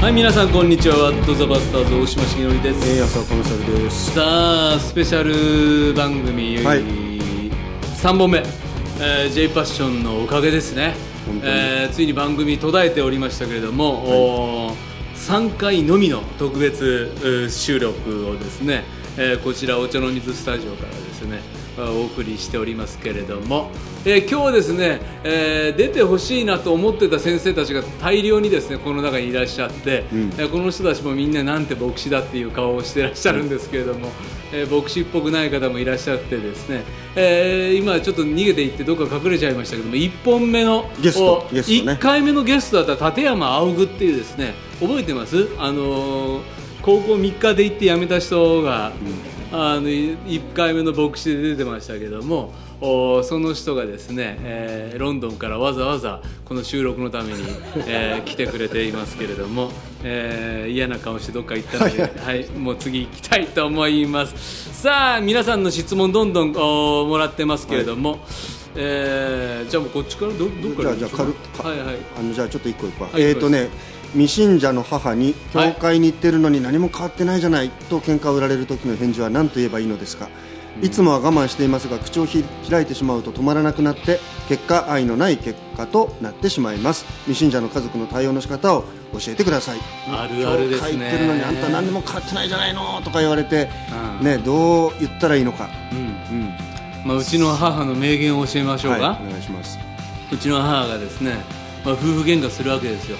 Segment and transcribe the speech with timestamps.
[0.00, 0.96] はい皆さんこんにちは。
[0.96, 4.14] ワットザバスターズ大島重則です、えー、浅尾コンサルです。
[4.14, 4.22] さ
[4.74, 6.82] あスペシャル番組、はい。
[6.82, 10.94] 3本目、えー、J パッションのおかげですね。
[11.42, 14.74] えーついに番組途絶えておりましたけれども、おー
[15.14, 18.84] 3回のみの特別えー収録をですね、
[19.16, 23.70] えーこちらお茶の水スタジオからですねまあお送りしておりますけれども、
[24.04, 30.20] えー今日ですね、えー出てほしいなと思ってた先生たちが大量にですねこの中にいらっしゃって、うん。
[30.38, 34.10] えーこの人たちもみんななんて牧師だっていう顔をしてらっしゃるんですけれども、
[34.52, 36.82] えー牧師っぽくない方もいらっしゃってですね、
[37.16, 41.60] えー今ちょっと逃げていってどっか隠れちゃいましたけども1本目のゲストね。
[41.60, 45.48] 1回目のゲストだった立山青具っていうですね覚えてます？
[45.58, 48.92] あのー高校3日で行って辞めた人が、
[49.50, 57.42] あの1回目の牧師で出てましたけどもおその人がですね、えーロンドンからわざわざこの収録のために、
[57.86, 59.70] えー来てくれていますけれども、
[60.04, 64.82] えー嫌な顔してどっか行ったので、はい、もう次行きたいと思います。
[64.82, 68.20] さあ皆さんの質問どんどんおもらってますけれども、
[68.76, 71.96] えーじゃあもうこっちからどどっからじゃあじゃあ軽くかはいはい。
[72.18, 73.04] あのじゃあちょっと一個一個。
[73.04, 73.68] はいえっ、とね
[74.12, 80.28] 未信者の母に教会に行ってるのに何も変わってないじゃないと喧嘩を売られる時の返事は何と言えばいいのですか？
[80.80, 87.04] いつもは我慢していますが口をひ開いてしまうと止まらなくなって結果愛のない結果となってしまいます。
[87.24, 89.78] 未信者の家族の対応の仕方を教えてください。
[90.08, 90.88] あるあるですね。
[90.92, 93.68] 教会行ってるのにあんた何にも変わってないじゃないのとか言われて、
[94.20, 94.24] うん。
[94.24, 96.54] ねどう言ったらいいのか、うんうん。
[97.04, 99.78] まあ、うちの母の名言を教えましょうか、はい、お願いします。
[100.32, 101.36] うちの母がですね、
[101.84, 103.16] まあ、夫婦喧嘩するわけですよ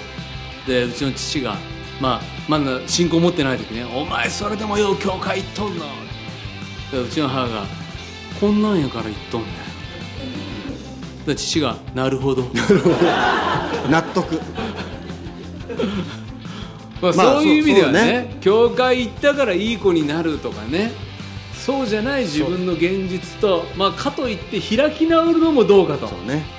[0.69, 1.57] でうちの父が、
[1.99, 5.85] まあ、まだ信仰持ってない時ね「お前それでもよう教会行っとんの」
[6.93, 7.65] でうちの母が
[8.39, 12.43] 「こんなんやから行っとんねん」で父が「なるほど」
[13.89, 14.39] 納得。
[17.01, 18.37] まあ、まあそういう意味ではねね。
[18.41, 20.91] 教会行ったからいい子になるとかね
[21.53, 26.07] そうじゃない自分の現実と、まあ、かといって開き直るのもどうかと。
[26.07, 26.58] そうね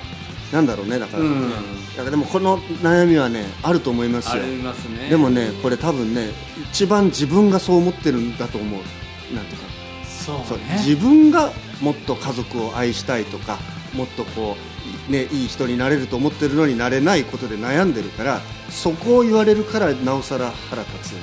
[0.51, 1.49] なんだろうねだから、うん。
[1.49, 1.55] だ
[1.97, 5.09] からでもこの悩みはねあると思いますあよりますね。
[5.09, 6.29] でもねこれ多分ね
[6.71, 8.81] 一番自分がそう思ってるんだと思う。
[9.35, 9.71] なんていうか。
[10.05, 11.51] そうそうね自分が
[11.81, 13.57] もっと家族を愛したいとか
[13.93, 14.55] もっとこ
[15.09, 18.39] う、ね、いい人になれると思ってるのになれないことで悩んでるから
[18.69, 21.19] そこを言われるからなおさら腹立つみ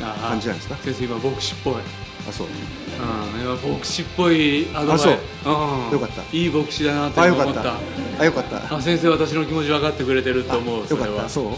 [0.00, 0.76] たいな感じじゃないですか？
[0.76, 2.46] 先生今牧師っぽい、うん、あそう。
[3.42, 5.02] 今牧師っぽいアドバイス。
[5.02, 5.16] あそう。
[5.16, 5.90] うん。
[5.90, 6.22] よかった。
[6.36, 7.76] いい牧師だなとあよかっ思ったた
[8.20, 8.76] あよかった。
[8.76, 11.28] あ先生私の気持ち分かってくれてると思うよかった。
[11.28, 11.44] そう。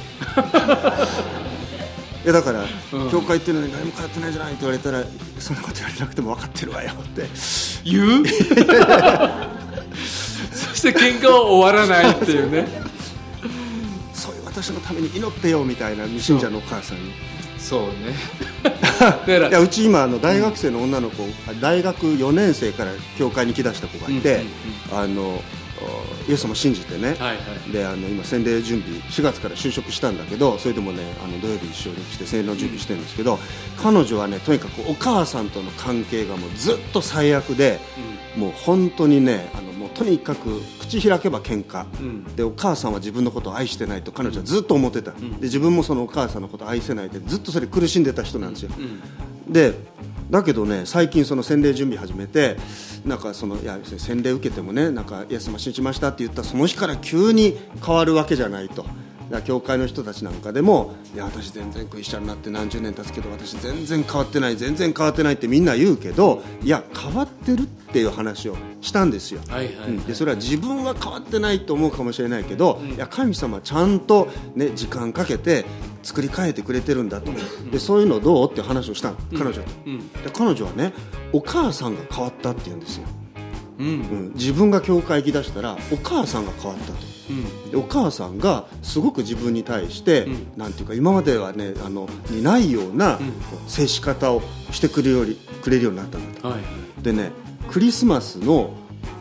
[2.24, 3.10] いやだから、うん。
[3.10, 5.02] 教会行ってるのに何も変わってないじゃないって言われたら
[5.40, 7.26] そんなこと言われなくても分かってるわよって。
[7.84, 8.26] 言う？
[10.54, 12.68] そして喧嘩は終わらないっていうね。
[14.14, 17.12] そういう私のために祈ってよみたいな未信者のお母さんに。
[17.58, 18.14] そうね。
[19.50, 21.24] いやうち今あの大学生の女の子、
[21.60, 24.42] 大学4年生から教会に来だした子がいて、
[24.92, 25.42] あの
[25.82, 27.32] おイエス様信じてね、はいは
[27.68, 27.72] い。
[27.72, 33.38] であの今洗礼準備4月から就職したんだけどそれでもねあの土曜日一緒に来て洗礼の準備してるんですけど、
[33.82, 37.80] 彼女はねとにかくお母さんとの関係がもうずっと最悪で、
[38.36, 42.24] もう本当にねあのもうとにかく口開けば喧嘩、ん。
[42.36, 48.70] でお母さんは自分のことを愛してないと彼女はずっと思ってた、で自分もそのお母さんのことを愛せないでずっとそれ苦しんでた人なんですよ、
[49.48, 49.74] で
[50.32, 52.56] だけどね最近その洗礼準備始めて
[53.04, 58.84] なんかそのいや洗礼受けてもねなんかイエス様信じましたって言ったその日から急に変わるわけじゃないと。
[59.46, 69.40] 教会の人たちなんかでもいや私全然クリスチャンになって何十年経つけど私全然変わってない全然変わってないってみんな言うけどいや変わってるっていう話をしたんですよ、
[70.06, 75.66] でそれは自分は変わってないと思うかもしれないけど、いや神様はちゃんと、ね、時間かけて
[76.02, 77.30] 作り変えてくれてるんだと、
[77.70, 80.12] でそういうのどうって話をしたの彼女と、うん。
[80.12, 80.92] で彼女はね
[81.32, 83.06] お母さんが変わったって言うんですよ、
[83.78, 83.86] うん。
[83.86, 86.92] うん、自分が教会行きだしたらお母さんが変わったと。
[87.30, 87.70] うん。
[87.70, 90.52] でお母さんがすごく自分に対して、ん。
[90.56, 93.18] なんていうか今まではねあのにないような、
[93.68, 96.48] 接し方をしてくれるよりくれるようになったんだと。
[96.48, 96.60] はい。
[97.02, 97.30] でね
[97.70, 98.70] クリスマスの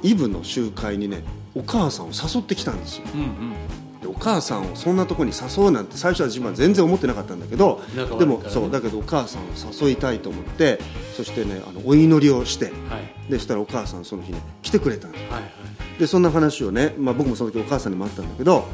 [0.04, 1.24] イブの集会にね
[1.56, 3.04] お母さんを誘ってきたんですよ。
[3.14, 3.81] うん
[4.22, 9.46] 母さんをそんなとこに誘うなんて最初は自分は全然思ってなかったんだけど仲悪いでもそうだけどお母さんを
[9.82, 10.80] 誘いたいと思って
[11.18, 13.32] そしてねあのお祈りをしてはい。
[13.32, 16.00] でそしたらお母さんその日ね来てくれたのはいはい。
[16.00, 18.66] でそんな話をね、まあ、僕もその時お母さんにもあったんだけど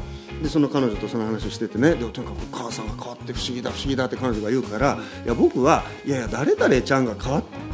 [0.42, 7.67] でその彼女とその話をしててねでとにかくお母さんが変わって不思議だ不思議だって彼女が言うからいや僕はいやいや誰々ちゃんが変わって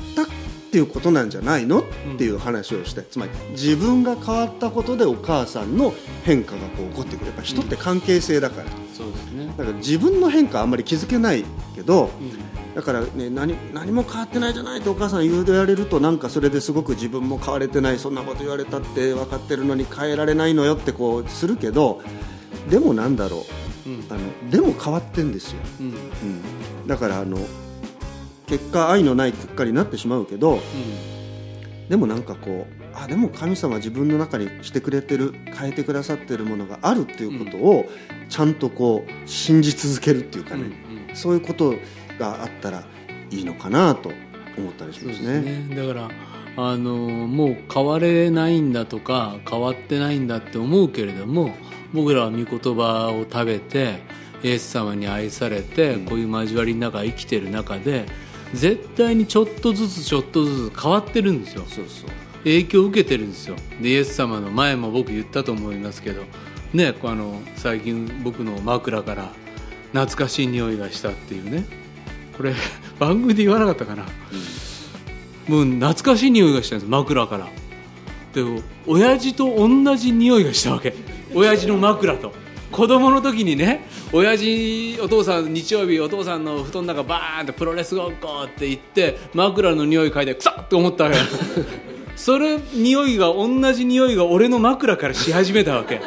[0.75, 1.83] っていうことなんじゃないの？
[1.83, 1.85] っ
[2.19, 5.95] ていう話をしてつまり自分が変わったことでお母さんの
[6.25, 7.27] 変化がこう起こってくる。
[7.27, 9.47] やっぱ人って関係性だから、そうですね。
[9.57, 11.45] だから自分の変化あんまり気づけない
[11.77, 12.11] けど、
[12.75, 22.03] だからね何何も変わってないじゃないとお母さん言われるとなんかそれですごく自分も変われてないそんなこと言われたって分かってるのに変えられないのよってこうするけど
[22.69, 23.47] でもなんだろ
[23.87, 24.05] う、うん。
[24.11, 25.93] あのでも変わってんですよ、うんうん。
[25.93, 25.97] う
[26.85, 27.39] ん、だからあの
[28.47, 30.61] 結果愛のない結果になってしまうけど
[31.89, 37.87] でもなんかこうあでも神様は自分の中にしてくれてる変えてくださってるものがあるっていうことを
[38.29, 41.77] ちゃんとこう信じ続けるっていうかね、うんそういうこと
[42.19, 42.85] があったら
[43.31, 44.11] いいのかなと
[44.59, 45.41] 思ったりしますね。
[45.69, 45.77] ね。
[45.77, 46.11] だから
[46.57, 51.55] あのもう変われないんだとか変わってないんだって思うけれども
[51.93, 54.03] 僕らは御言葉を食べて
[54.43, 58.07] イエス様に愛されて、こういう交わりの中生きてる中で
[58.55, 61.65] 絶対にちょっとずつちょっとずつ変わってるんですよ。
[61.67, 62.11] そうそう。
[62.45, 63.57] 影響を受けてるんですよ。
[63.81, 66.23] でイエス様の前も僕言ったと思いますけど。
[66.75, 69.31] ねあの最近僕の枕から
[69.93, 71.65] 懐かしい匂いがしたっていうね。
[72.37, 72.53] これ
[72.99, 74.05] 番組で言わなかったかな、
[75.49, 77.49] もう懐かしい匂いがしたんです枕から。
[78.35, 78.43] で
[78.87, 80.95] 親父と同じ匂いがしたわけ。
[81.33, 82.33] 親父の枕と
[82.75, 91.17] 子供の時にね親父お父さん日曜日お父さんの布団の中バーンってプロレスごっこって言って枕の匂い嗅いでくさっと思ったわけ。
[92.17, 96.01] それ匂いが同じ匂いが俺の枕からし始めたわけ。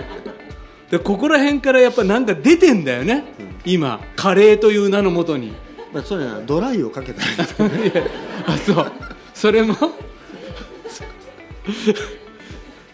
[0.92, 3.24] でここら辺からやっぱなんか出てんだよね、
[3.66, 5.54] 今カレーという名のもとに。
[5.94, 7.22] まあ、それはドライをかけた
[8.46, 8.92] あそう。
[9.34, 9.74] それも？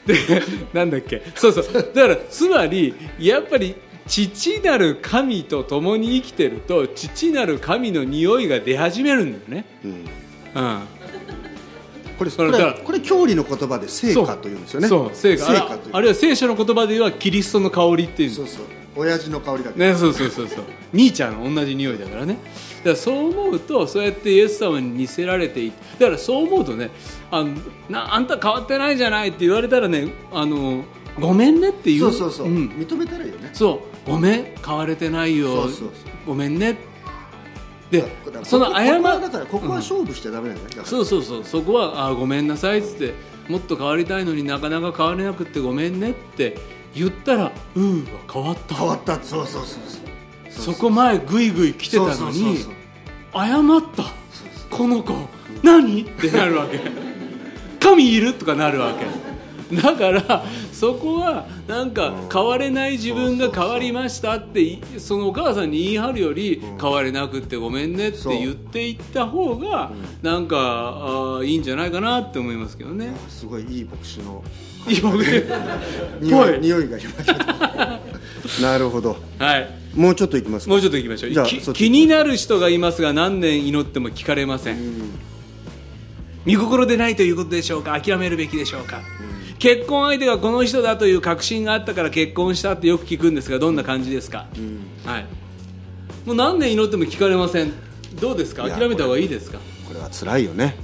[0.06, 0.16] で
[0.74, 1.22] なんだっけ？
[1.36, 1.66] そうそう。
[1.74, 3.76] だからつまりやっぱり
[4.08, 9.92] 父なる神と共に生きてると父なる神の匂いが出始めるんだよね、うん。
[9.92, 10.80] うん、
[12.18, 12.52] これこそれ
[12.84, 14.88] これ教理の言葉で聖歌というんですよね。
[14.90, 15.12] そう。
[15.14, 18.30] 聖歌ああるいは聖書の言葉で言えばキリストの香りっていう。
[18.30, 18.66] そうそう。
[18.96, 20.64] 親父の香りだね、そうそうそうそう。
[20.94, 22.34] 兄ちゃんの同じ匂いだからね。
[22.34, 22.40] だ
[22.84, 26.90] からそう思うとそうやってイエス様に似せられていてだからそう思うとね
[27.32, 27.56] あの
[27.90, 30.84] なあんた変わってないじゃないって言われたらねあの
[31.20, 32.70] ごめんねって言そうそうそう、ん。
[32.70, 33.50] 認めたらいいよね。
[33.54, 34.10] そう。
[34.10, 34.46] ごめん。
[34.66, 35.68] 変われてないよ。
[36.26, 36.78] ごめんね。
[37.92, 38.04] で
[38.44, 40.70] その謝ここはだからここは勝負しちゃダメなんだよ。
[40.70, 41.44] ねだからそうそうそう。
[41.44, 43.14] そこはあごめんなさいっつって
[43.48, 46.58] もっと変わりたいのになかなか変われなくってごめんねって
[46.96, 48.76] 言ったらうーわ変わった。
[48.76, 49.22] 変わった。
[49.22, 50.13] そうそうそうそう
[50.58, 52.58] そこ前グイグイ来てたのに
[53.34, 54.06] 謝った。
[54.70, 55.14] この子。
[55.64, 56.02] 何？
[56.04, 56.80] ってなるわけ。
[57.80, 58.34] 神いる？
[58.34, 59.06] とかなるわけ。
[59.76, 69.92] だからそこはなんか変われない自分が変わりましたっていそのお母さんに言い張るより変われなくってごめんねって言っていった方が
[70.22, 73.14] なんかあーいいんじゃないかなって思いますけどね。
[73.30, 74.44] すごいいい牧師の。
[74.88, 75.44] いい僕ね
[76.22, 76.58] 匂ぽい。
[76.58, 78.00] い匂いがしました。
[78.62, 79.18] なるほど。
[79.40, 80.72] はいもうちょっといきますか。
[80.72, 81.74] もうちょっと行きましょう。
[81.74, 84.78] 気になる人がいますが何年祈っても聞かれません。
[86.46, 88.00] 見心でないということでしょうか？
[88.02, 89.02] 諦めるべきでしょうか、
[89.60, 94.48] 結婚相手がこの人だという確信があったから結婚したってよく聞くんですがどんな感じですか、
[95.06, 95.26] はい。
[96.26, 97.72] もう何年祈っても聞かれません。
[98.20, 98.64] どうですか？
[98.68, 99.60] 諦めた方がいいですか？
[99.88, 100.76] これは辛いよね。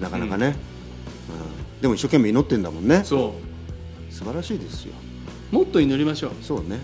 [0.00, 0.56] なかなかね、
[1.76, 1.82] うん。
[1.82, 3.02] でも一生懸命祈ってんだもんね。
[3.04, 3.34] そ
[4.10, 4.94] 素晴らしいですよ。
[5.52, 6.32] うもっと祈りましょう。
[6.42, 6.80] そうね。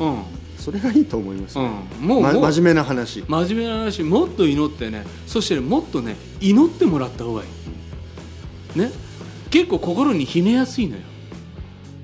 [0.00, 0.22] うん
[0.62, 2.06] それがいいと思いますよ、うん。
[2.06, 3.24] もま真面目な話。
[3.26, 4.04] 真面目な話。
[4.04, 5.04] もっと祈ってね。
[5.26, 7.46] そしてねもっとね祈ってもらった方がい
[8.76, 8.78] い。
[8.78, 8.92] ね。
[9.50, 11.02] 結構心に秘めやすいのよ。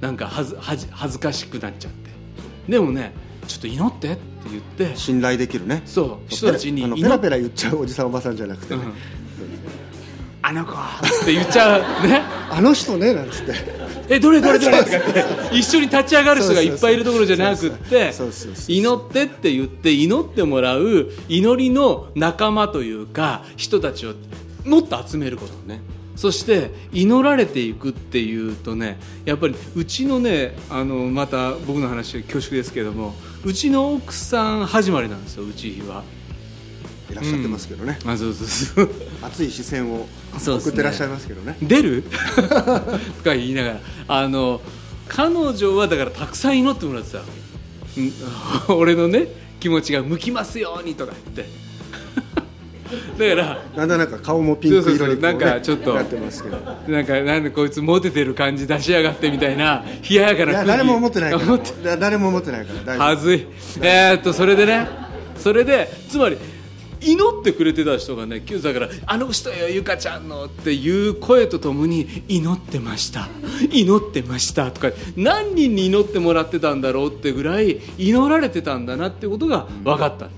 [0.01, 2.11] なんか恥ず恥ず恥ずかしくなっちゃって。
[2.69, 3.13] でもね
[3.47, 4.97] ちょっと祈ってって言って。
[4.97, 5.83] 信頼できるね。
[5.87, 6.29] そう。
[6.29, 8.93] 人たちにペラペラ言っちゃうおじさんおばさんじゃなくてね、うん。
[10.43, 10.75] あの子っ
[11.25, 11.81] て言っちゃう。
[12.09, 12.23] ね。
[12.51, 13.53] あの人ねなんつって
[14.09, 15.03] えどれどれどれとかっ
[15.51, 18.13] て一緒に立ち上がる人がいっぱいいるところじゃなくって
[18.69, 24.15] 祈ってって言って祈ってもらう祈りの仲間というか人たちを
[24.65, 25.81] もっと集めることね。
[26.17, 36.03] そして祈られていくっていうとねやっぱりうちのねあのまた僕の話は恐縮ですけどもうちの奥さん始まりなんですようちは。
[37.21, 38.91] いらっしゃってますけどね、あそうそうそう。
[39.23, 40.07] 熱い視線を
[40.39, 41.57] 送ってらっしゃいますけどね。
[41.63, 42.05] 出る？
[42.37, 43.81] とか言いながら。
[44.09, 44.61] あの
[45.09, 47.23] 彼女はだからたくさん祈ってもらってた
[48.75, 49.27] 俺のね
[49.59, 51.69] 気持ちが向きますようにとか言って。
[53.19, 56.59] だからだんだんなんか顔もピンク色にね、なんかちょっとなってますけど。
[56.89, 61.39] なんかなんでこいつモテてる感じ出しやがってみたいな冷ややかな誰も思ってないか
[61.85, 61.97] ら。
[61.99, 62.97] 誰も思ってないから。
[62.99, 63.47] はずい。
[63.83, 64.89] えー、っとそれでね。
[65.39, 66.37] それでつまり
[67.01, 73.29] 祈ってくれてた人がねだから「あの人よゆかちゃんの」っていう声とともに「祈ってました。
[73.71, 80.29] 祈ってました」とか何人に祈ってもらってたんだろうってぐらい祈られてたんだなってことが分かった。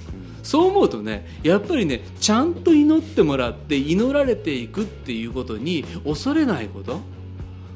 [0.42, 7.00] そう思うとねやっぱりねちゃんと祈ってもらって祈られていくっていうことに恐れないこと。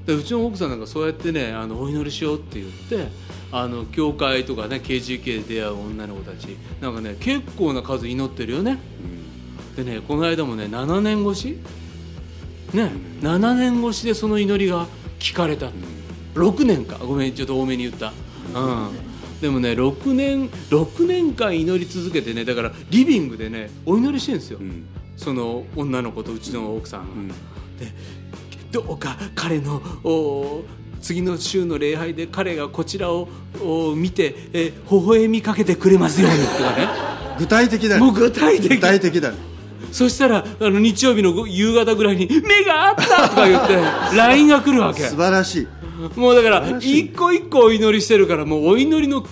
[0.06, 3.10] でうちの奥さんなんかそうやってねあのお祈りしようって言って
[3.56, 6.56] あの教会とかね KGK で出会う女の子たち。
[6.80, 8.78] なんかね結構な数祈ってるよね、
[9.76, 11.58] うん、でねこの間もね7年越し。
[12.72, 12.90] ね、
[13.22, 14.88] うん、7年越しでその祈りが
[15.20, 16.96] 聞かれた、うん、6年か。
[16.96, 18.12] ごめんちょっと多めに言った、
[18.58, 24.58] うん、でもね6年6年間祈り続けてねだからリビングでねお祈りしてるんですよ、
[25.16, 27.34] その女の子とうちの奥さんが。
[27.78, 27.92] で
[28.72, 29.80] どうか彼の
[31.04, 33.28] 次の週の礼拝で彼がこちらを
[33.94, 36.38] 見て、え微笑みかけてくれますように。
[36.38, 36.88] とかね
[37.38, 38.68] 具体的だもう具体的。
[38.76, 39.32] 具体的だ
[39.92, 43.74] そしたらあの日曜日の夕方ぐらいに「目があった!」とか言って
[44.16, 45.02] LINE が来るわけ。
[45.02, 45.60] 素晴らし
[46.16, 46.18] い。
[46.18, 49.24] もうだから一個一個お祈りしてるからもうお祈りの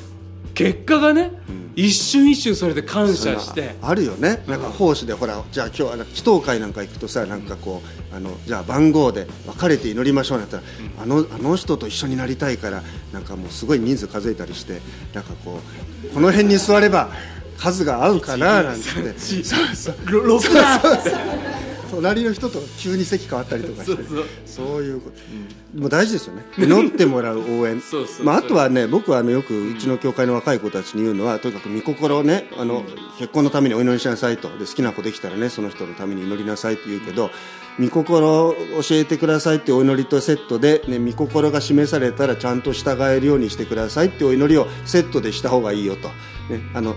[0.55, 1.42] 結果がね、うん
[1.75, 3.77] 一瞬一瞬それで感謝して。
[3.81, 4.43] あるよね。
[4.47, 10.63] なんか奉仕でほらじゃあ今日は祈祷会なんか行くとさなんかこうあのじゃあ番号で別れて祈りましょうなったら、
[11.01, 14.81] あのあの人と一緒になりたいからなんかもうすごい人数数えたりして
[15.15, 15.61] なんかこ
[16.05, 17.11] うこの辺に座れば
[17.57, 18.83] 数が合うかななんて。
[19.19, 20.81] そうそう6だ
[21.93, 24.03] 隣の人と急に席変わったりとかして
[24.47, 25.17] そういうこと、
[25.75, 26.43] うん、もう大事ですよね。
[26.57, 27.83] 祈ってもらう応援。
[28.25, 32.85] まあ、あとはね僕はあのよくうちの教会の若い子たちに言うのはとにかく御心をねあの、
[33.19, 34.49] 結婚のためにお祈りしなさいと。
[34.59, 37.31] で好きな子できたらねその人のために祈りなさいって言うけど
[37.79, 46.09] 御心を教えてくださいってお祈りとセットで、ね、御心が示されたらちゃんと従えるようにしてくださいってお祈りをセットでした方がいいよと、
[46.53, 46.95] ね、あの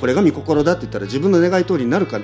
[0.00, 2.20] これが御心だって言ったら自分の願い通りになるか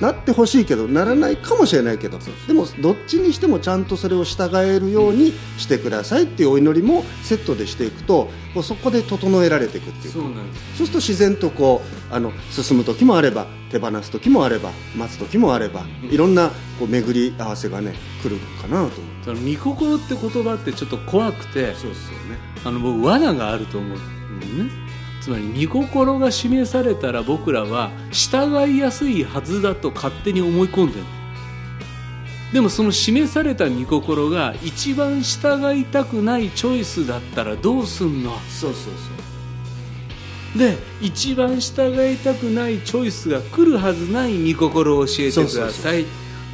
[0.00, 10.22] なってほしいけどならないかもしれないけどでもどっちにしてもちゃんとそれを従えるようにしてくださいっていうお祈りもセットでしていくとこうそこで整えられていくっていうそう
[10.74, 10.82] す。
[10.84, 19.00] ると自然とこうあの進む時もあれば手放す時もあれば待つ時もあればいろんなこう巡り合わせがね来るかなと。
[19.30, 22.38] 思って御心って言葉ってちょっと怖くてそうですよね。
[22.64, 24.85] あの僕罠があると思う、ね
[25.26, 31.04] つまり御心が示されたら僕らは従いやすいはずだと勝手に思い込んでる
[32.52, 38.38] でもその示された御心が一番従いたくないチョイスだったらどうすんの？
[38.48, 38.92] そうそう
[40.54, 46.04] そうで一番従いたくないチョイスが来るはずない御心を教えてくださいそうそうそう。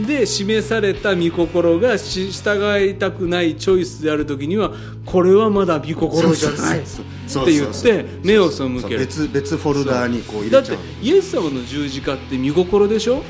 [0.00, 4.72] で示された御心が従いたくないチョイスである時には
[5.04, 6.80] これはまだ御心じゃない。
[6.80, 8.99] って言って目を背ける。
[9.00, 10.62] 別別フォルダーにこう入れちゃう。
[10.62, 13.22] だってイエス様の十字架って御心でしょ？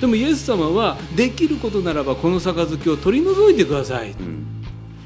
[0.00, 4.46] でもイエス様はできることならばこの杯を取り除いてください、うん、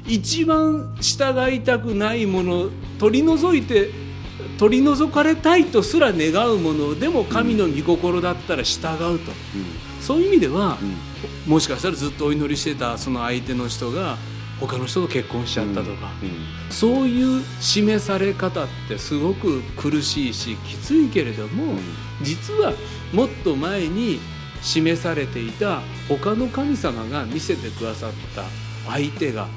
[0.07, 3.89] 一番従いたくないもの取り除いて
[4.57, 6.99] 取り除かれたいとすら願うもの。
[6.99, 9.19] でも神の御心だったら従うと、うん
[10.05, 10.77] そういう意味では、
[11.47, 14.17] うん、もしかしたらずっとお祈りしてたその相手の人が
[14.59, 16.29] 他の人と結婚しちゃったとか、うん。
[16.29, 21.79] うん、そういう示され方ってすごく苦しいしきついけれども、
[22.21, 22.73] 実は
[23.13, 24.19] もっと前に
[24.61, 28.43] 示されていた他の神様が見せてくださった
[28.91, 29.47] 相手が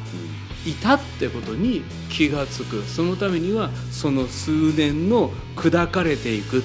[0.66, 2.82] いたってことに気が付く。
[2.84, 6.62] そのためにはその数年の砕かれていく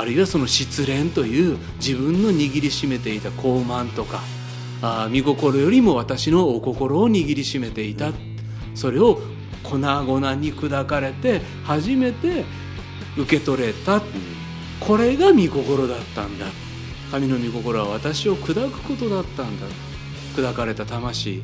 [0.00, 4.20] あるいはその失恋という自分の握りしめていた傲慢とか
[4.82, 8.12] あ見心よりも私のお心を握りしめていた。
[8.74, 9.20] それを
[9.62, 12.44] 粉々に砕かれて初めて
[13.18, 14.00] 受け取れた。
[14.80, 16.46] これが御心だったんだ。
[17.10, 19.66] 神の御心は私を砕くことだったんだ。
[20.34, 21.42] 砕かれた魂。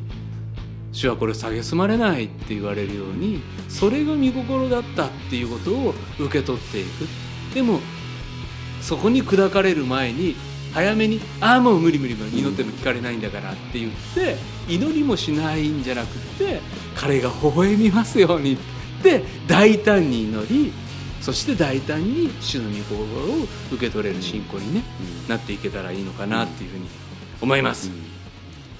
[0.91, 7.07] 主はこれ蔑まれないって言われるようにそれが御心だったっていうことを受け取っていく。
[7.53, 7.81] でも
[8.87, 10.35] そこに砕かれる前に
[10.73, 14.37] 早めに「ああもう無理無理無理祈っても聞かれないんだから」って言って
[14.69, 16.61] 祈りもしないんじゃなくて
[16.95, 18.57] 彼が微笑みますようにっ
[19.03, 20.71] て大胆に祈り
[21.19, 24.83] そして大胆に主の御心を受け取れる信仰にね、
[25.27, 26.85] なっていけたらいいのかなっていうふうに
[27.41, 27.91] 思います、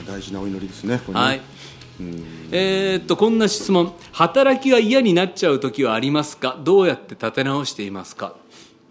[0.07, 1.41] 大事なお祈りですねはい、
[2.51, 3.91] えー、っとこんな質問。
[4.13, 6.57] 働きが嫌になっちゃう時はありますか？
[6.63, 8.35] どうやって立て直していますか？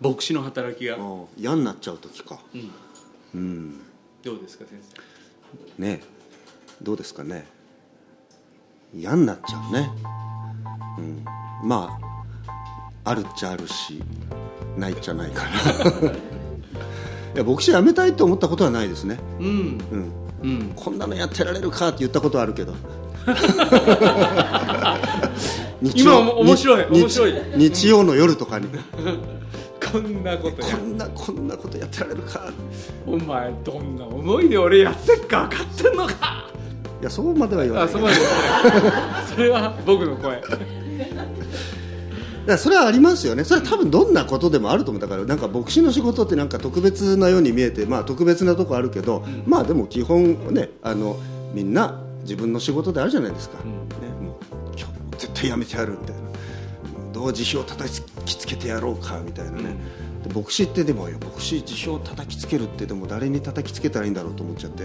[0.00, 0.98] 牧師の働きが。
[1.36, 2.38] 嫌になっちゃう時か。
[2.54, 2.70] うん、
[3.34, 3.80] うん、
[4.22, 4.78] どうですか先
[5.76, 5.82] 生？
[5.82, 6.02] ね
[6.82, 7.46] どうですかね。
[8.94, 9.90] 嫌になっちゃうね。
[10.98, 11.24] うん。
[11.62, 11.98] ま
[13.04, 14.02] ああるっちゃあるし
[14.76, 15.50] ないっちゃないかな
[17.34, 19.46] や牧師辞めたいと思ったことはないですね、うん。
[19.52, 20.12] うん、
[20.42, 20.72] うん。
[20.74, 22.74] こんなのやってられるかって言ったことはあるけど。
[25.82, 27.32] 日今も面白いに面白い。
[27.32, 28.68] 日日曜の夜とかに
[30.02, 32.52] こんなことやこんなこんなことやってられるか。
[33.06, 36.50] お前どんな思いで俺やってっか分かってんのか。
[37.00, 37.88] いやそうまでは言わない。
[37.88, 38.16] あそこまで
[39.34, 40.42] それは僕の声。
[42.58, 51.16] それはありますよね、それは多分どんなことでもあると思う、だからなんか牧師の仕事ってなんか特別なように見えて、まあ、特別なとこあるけど、まあでも基本ねあの、
[51.52, 53.64] みんな自分の仕事であるじゃないですか、ね、
[54.20, 54.36] もう
[54.78, 56.25] 今日絶対やめてやるみたいな、
[57.16, 59.74] どう辞表を叩きつけてやろうかみたいなね、
[60.22, 64.84] で牧師ってでも、牧師、辞表を叩きつけるって、でも誰に叩きつけたらいいんだろうと思っちゃって。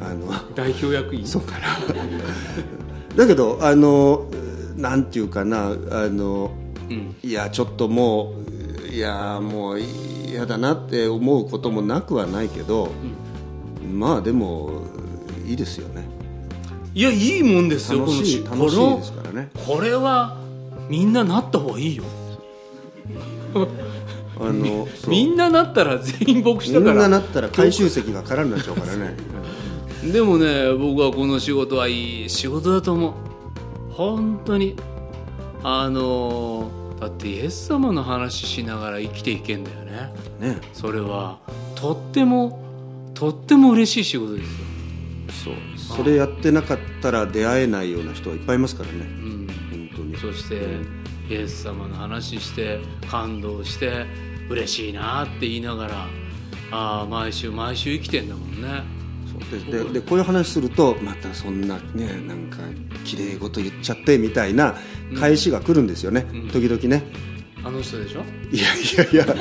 [0.00, 1.26] あの代表役員。
[1.26, 1.58] そうかな。
[3.16, 4.28] だけどあの
[4.76, 5.72] なんていうかなあ
[6.08, 6.52] の、
[6.88, 7.16] ん。
[7.26, 8.34] いやちょっとも
[8.88, 12.92] ういやもう嫌だなって思うこともなくはないけど、
[13.92, 14.84] まあでも
[15.44, 16.04] いいですよね。
[16.94, 18.02] いやいいもんですよ。
[18.02, 19.50] 楽しい楽しいですからね。
[19.66, 20.43] これは
[20.88, 22.04] みんななった方がいいよ。
[23.54, 27.08] あの みんななったら全員牧師みんなだから。
[27.08, 29.16] なったら回収席が空になっちゃうからね。
[30.12, 33.12] でもね僕はこの仕事はいい仕事だと思う。
[33.92, 34.76] 本当に。
[35.62, 40.12] あのだってイエス様の話しながら生きていけんだよね。
[40.40, 40.60] ね。
[40.74, 41.38] それは
[41.74, 42.62] とっても
[43.14, 45.96] とっても嬉しい仕事ですよ、そう。
[45.98, 48.96] それやってなかったら出会えないような人はいっぱいいますからね。
[49.00, 49.43] うん、
[50.16, 50.66] そして
[51.28, 52.80] イエス様の話して
[53.10, 54.06] 感動して
[54.48, 56.06] 嬉しいなって言いながら
[56.70, 58.82] ああ毎週毎週生きてんだもんね。
[59.50, 62.58] そうでこういう話するとまたそんなねなんか
[63.04, 64.76] 綺麗事言っちゃってみたいな
[65.18, 66.48] 返しが来るんですよね、うん。
[66.48, 67.02] 時々ね。
[67.64, 68.20] あの人でしょ？
[68.52, 69.34] いやいやいや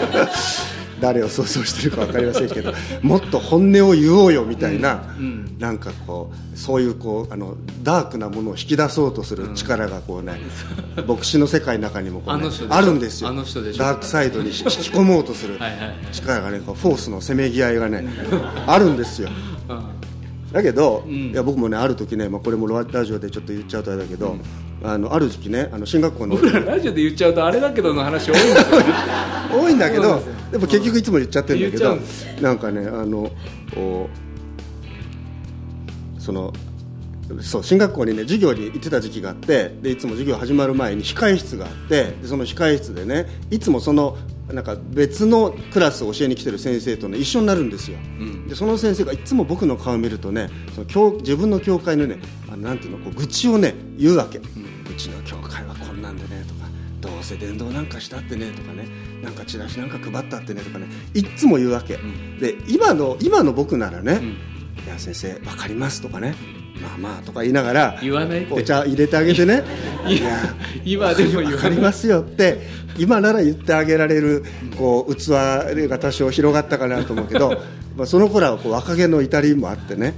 [1.03, 10.41] 誰を想像してるか分かりませんけど もっと本音を言おうよみたいな、うんなんかこうそういうこうあのダークなものを引き出そうとする力がこうね、
[11.07, 13.29] 牧師の世界の中にもこう、ねあるんですよ。
[13.29, 13.83] あの人でしょ？
[13.83, 15.57] ダークサイドに引き 込もうとする
[16.11, 18.05] 力がねこうフォースのせめぎ合いがね
[18.67, 19.29] あるんですよ。
[19.69, 20.02] うん
[20.53, 21.31] だけど、ん。
[21.31, 24.37] いや僕もねある時ね、まあ、これもラジオでちょっと言っちゃうとあれだけど、
[24.83, 28.79] あのある時期ねあの進学校の僕らラジオで言っちゃうとあれだけどの話多いんですよ。
[28.79, 28.85] ね
[29.51, 30.33] 多いんだけどそうなんですよ。
[30.51, 33.31] でも結局いつも言っちゃってるんだけど言っちゃなんかねあの
[33.75, 34.09] お
[36.19, 36.53] その
[37.41, 44.17] そう進学校にね授業に行ってた時期があってでいつも授業始まる前に控え室があってでその控え室でねいつもその
[44.51, 48.47] なんか別のクラスを教えに来てる先生とね一緒になるんですよ、ん。
[48.47, 54.41] でその先生がいつも僕の顔を見るとねその教自分の教会のねあのなんていうのこう愚痴をね言うわけ、う
[54.97, 56.67] ちの教会はこんなんでねとか
[56.99, 58.87] どうせ伝道なんかしたってねとかね。
[59.23, 60.87] なんかチラシなんか配ったってねとかね。
[61.13, 61.97] いっつも言うわけ、
[62.39, 64.21] で今の今の僕ならね、
[64.85, 66.35] いや先生分かりますとかね
[66.81, 69.63] まあまあとか言いながら言わないお茶入れてあげてね。
[70.07, 70.37] いや
[70.83, 72.61] 今でも言分かりわないますよって
[72.97, 74.43] 今なら言ってあげられる
[74.77, 77.61] こう器が多少広がったかなと思うけど
[77.95, 80.13] まあその頃はこう若気の至りもあってね。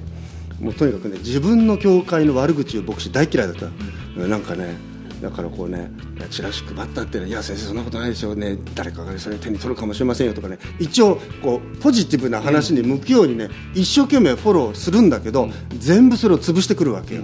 [0.59, 4.94] もうとにかくね自分の教会の悪口を牧師大嫌いだった、うんなんかね
[5.25, 5.89] だからこうね
[6.29, 17.23] チラシ配ったってねいや先生そんなことないですよね誰かがねそれ手に取るかもしれませんよとかね一応こうポジティブな話に向くようにね一生懸命フォローするんだけど全部それを潰してくるわけよ。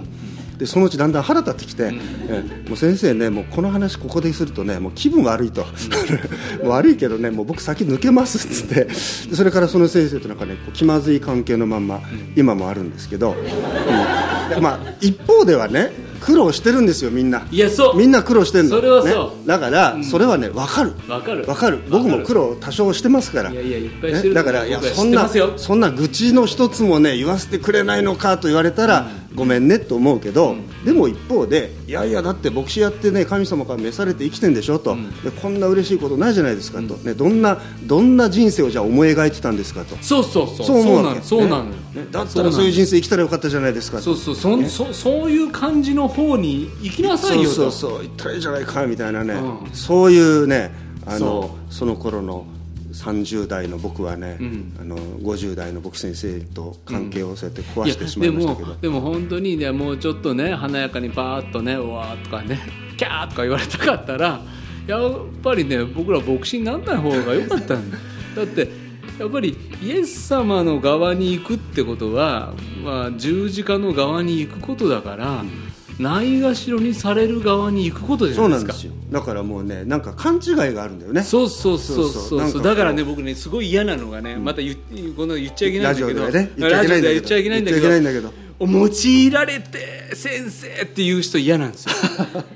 [0.58, 1.92] でそのうちだんだん腹立ってきて、
[2.28, 5.64] えもう先生ねもうこの話ここでするとねもう気分悪いと、
[6.62, 12.00] 悪いけどねもう僕先抜けますっつってでそれからその先生となんかね気まずい関係のまんま
[12.36, 14.54] 今もあるんですけど、うん。
[14.54, 17.46] でまあ一方ではね苦労してるんですよみんな。
[17.50, 17.96] いやそう。
[17.96, 18.70] みんな苦労してるの。
[18.70, 19.40] それはそう。
[19.40, 20.92] ね、だから、それはね分かる。
[21.08, 21.44] わかる。
[21.44, 21.82] 分かる。
[21.90, 23.50] 僕も苦労多少してますから。
[23.50, 24.34] いやいやいっぱいしてるね。
[24.34, 39.96] だからいやそんなそんな愚痴の一つもね言わせてくれないのかと言われたら、ごめんねと思うけど、でも一方でいやいやだって牧師やってね神様から召されて生きてんでしょと、でこんな嬉しいことないじゃないですかと、ね、どんなどんな人生をじゃあ思い描いてたんですかと。
[40.02, 40.66] そうそうそう。
[40.66, 41.20] そう思うわけ。
[41.22, 42.06] そうなのよ、ね。
[42.10, 44.04] だったらそういう人生生きたらよかったじゃないですかと。
[44.04, 44.34] そうそう。
[44.34, 47.54] そんそそういう感じの方に行きなさいよと。
[47.54, 48.02] そうそうそう。
[48.02, 49.70] 言ったらいいじゃないかみたいなね、うん。
[49.72, 50.72] そういうね
[51.06, 52.46] あのそその頃の
[52.92, 54.76] 30代の僕はね、ん。
[54.80, 62.58] あの50代の僕先生と関係をそうやって壊してしまいでもましたけど、でも本当にねもうちょっとね華やかにパーッとねうわーとかね
[62.96, 64.40] キャーとか言われたかったら
[64.86, 67.98] やっぱりね僕ら牧師にならない方が良かったんだ。
[68.36, 68.68] だって
[69.18, 75.44] やっぱりイエス様の側に行くってことは、まあ、十字架の側に行くことだから、
[76.02, 78.72] ないがしろにされる側に行くことじゃそうないですか。
[78.72, 78.92] なんですよ。
[79.12, 81.22] だからもうねなんか勘違いがあるんだよね。
[81.22, 82.40] そうそうそうそう。
[82.40, 82.62] そそう。
[82.62, 84.74] だからね僕ねすごい嫌なのがね、また言
[85.16, 86.24] この言っちゃいけないんだけど。
[86.24, 87.88] ラジオではね言っちゃいけないんだけど。
[87.88, 88.32] ラジオでは言っちゃいけないんだけど。
[88.60, 91.92] 用いられて先生っていう人嫌なんですよ。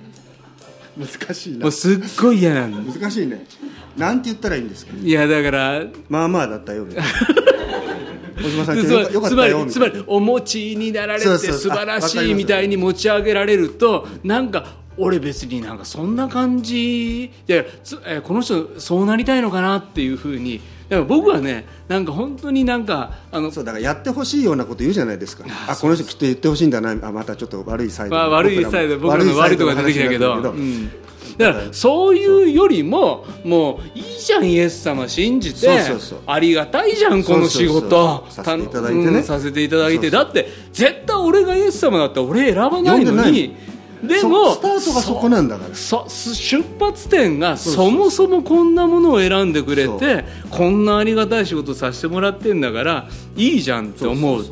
[0.99, 2.99] 難しいもうすっごい嫌なんです。
[2.99, 3.45] 難しいね。
[3.97, 4.93] なんて言ったらいいんですか？
[4.97, 7.11] いやだからまあまあだったよみたいな
[8.51, 14.65] つまりつまりお持ちになられて素晴らしいみたいに持ち上げられるとなんか
[14.97, 20.61] 俺別になんかそんな感じいやつえーこの人そうなりたいのかなっていうふうに。
[20.89, 25.45] だから僕はねなんか本当になんかあのそうだからやってほしいようなこと言うじゃないですか。
[25.69, 26.93] あこの人きっと言ってほしいんだな。
[26.93, 30.91] あまたちょっと悪いサイドまあ、悪いサイド僕らの悪いところが出てきたけど、うん
[31.39, 35.69] だからそういうよりももういいじゃんイエス様信じて
[36.27, 38.25] ありがたいじゃんこの仕事。
[38.31, 39.05] させていただいてね。
[39.07, 40.11] うんさせていただいて。
[40.11, 43.55] だって絶対俺がイエス様だったら俺選ばないのに。
[44.03, 45.75] でそもスタートがそこなんだから。
[45.75, 54.45] そ出発点がそもそもこんなものを選んでくれそてこんなありがたい仕事させてもらってんだからいいじゃんって思う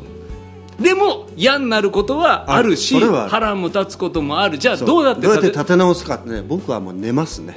[0.79, 4.57] でも嫌になることはあるし腹も立つこともある。
[4.57, 7.55] じゃあどうやってどうやって立て直すかってね僕はもう寝ますね。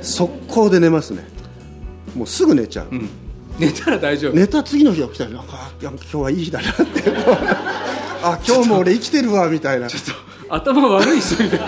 [0.00, 1.26] 速攻で寝ますね。
[2.14, 3.08] もうすぐ寝ちゃう、うん。
[3.58, 6.84] 寝たら大丈夫、寝た次の日起きたらなんか今日はいい日だなって。
[8.22, 9.88] あ今日も俺生きてるわみたいな。
[10.48, 11.66] 頭悪い人みたいな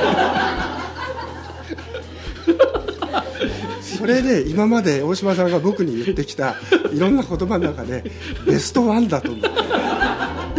[3.83, 6.55] それで今まで大島さんが僕に言ってきた
[6.91, 8.11] いろんな言葉の中で
[8.47, 9.51] ベストワンだと思う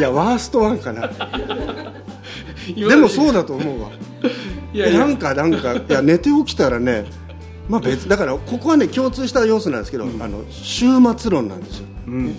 [0.02, 1.12] いやワーストワンかな。
[2.76, 3.90] でもそうだと思うわ。
[4.74, 7.06] いやなんかなんかいや寝て起きたらね
[7.70, 11.86] まあ別だからここはね共通した要素なんですけど、あの終末論なんですよ、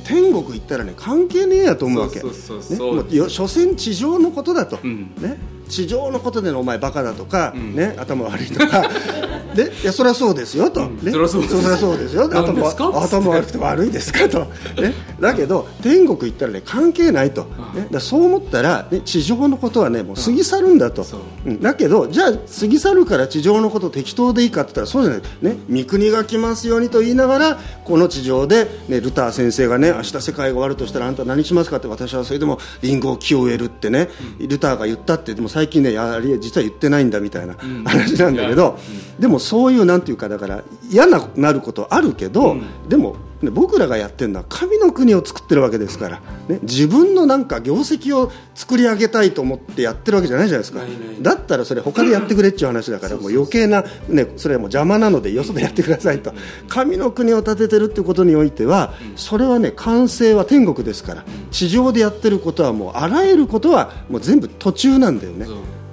[0.05, 2.18] 天国行ったらね関係ねえやと思うわけ。
[2.18, 5.12] 所詮地上のことだと、ん。
[5.20, 5.38] ね
[5.72, 8.88] 地上のことでのお前バカだとか、ね頭悪いとか。
[9.54, 11.12] でいやそりゃそうですよと、ね。
[11.12, 11.42] そりゃそう
[11.98, 12.16] です。
[12.16, 12.26] よ。
[12.28, 14.46] 何頭頭悪くて悪いですかと、
[14.80, 21.04] ね、だけど天国行ったらね関係ないと、ね、だそう思ったら、ね、地上のことはねもう過ぎ去るんだと、
[21.61, 34.08] だけどじゃあ過ぎ去るから地上のこと適当でいいかって言ったらそうじゃない、ね、三国が来ますようにと言いながらこの地上で、ね、ルター先生がね明日世界が終わるとしたらあんた何しますかって私はそれでもリンゴを木を植えるってね、
[34.38, 38.79] ルターが言ったってでも最近ねやり実は言ってないんだみたいな話なんだけど、
[39.18, 42.57] でもそういうなんていうかだから嫌ななることあるけど、
[42.88, 50.81] でも、ね、僕らがやってるのは神の国を作ってるわけですから、ね、自分のなんか業績を作り上げたいと思ってやってるわけじゃないじゃないですか。
[51.20, 56.33] だったらそれ他でやってくれっていう話だからもう余計な、ね、それはもう邪魔なのでよそでやってくださいと。
[56.68, 65.46] 神の国を建ててるってことにおいてはそれはね完成は天国ですから地上でやってることはもうあらゆることはもう全部途中なんだよね。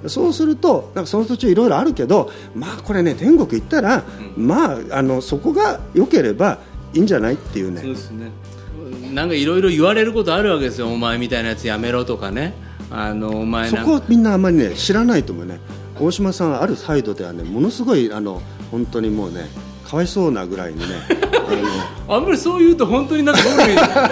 [0.06, 0.32] そう。
[0.32, 4.04] するとなんかその途中いろいろあるけどまあこれね天国行ったら、
[4.36, 6.58] まああのそこが良ければ
[6.92, 7.80] いいんじゃないっていうね。
[7.80, 8.30] そうですね。
[9.12, 10.88] なんかいろいろ言われることあるわけですよ。
[10.88, 12.54] お前みたいなやつやめろとかね。
[12.90, 15.60] あのお前そこはみんなあんまりね知らないと思うね。
[15.98, 19.48] 大島さんはあるサイドではねものすごいあの本当にもうね
[19.90, 20.84] かわいそうなぐらいにね
[22.06, 24.06] あ あんまりそう言うと本当になんか僕になんか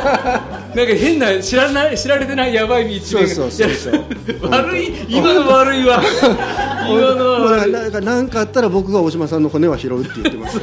[0.75, 4.05] 変な知らない知られてないやばい道そうそうそうそう。
[4.51, 6.03] 悪い今の悪いわ
[6.89, 7.73] 今の悪い。
[7.73, 10.61] なんかなんかあったら僕が大島さんの骨は拾うって言ってます。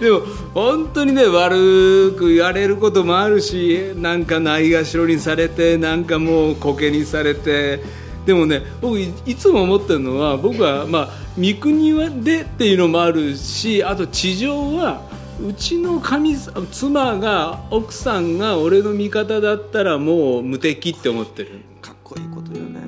[0.00, 0.22] でも
[0.54, 7.82] 本当にね悪く言われることもあるしなんかないがしろにされてなんかもうコケにされて
[8.26, 15.02] でもね僕いいつも思ってるのは僕はまあ三国でっていうのもあるしあと地上は
[15.42, 21.60] うちの神妻が奥さんが俺の味方だったらもう無敵って思ってる。
[21.80, 22.80] かっこいいことよね。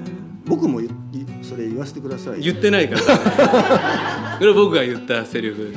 [0.45, 0.81] 僕も
[1.42, 2.40] それ言わせてください。
[2.40, 3.01] 言ってないから。
[4.37, 5.75] それは僕が言ったセリフ。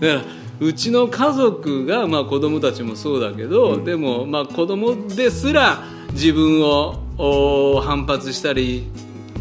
[0.00, 0.22] だから
[0.60, 8.90] うちの家族が、まあ、子供たちもそうだけど、でも、まあ、子供ですら自分をお反発したり